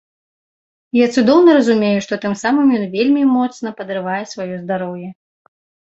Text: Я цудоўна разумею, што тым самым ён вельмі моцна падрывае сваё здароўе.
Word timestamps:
Я 1.05 1.09
цудоўна 1.17 1.57
разумею, 1.57 1.99
што 2.07 2.13
тым 2.25 2.33
самым 2.43 2.67
ён 2.77 2.83
вельмі 2.97 3.23
моцна 3.37 3.77
падрывае 3.83 4.21
сваё 4.33 4.51
здароўе. 4.63 5.09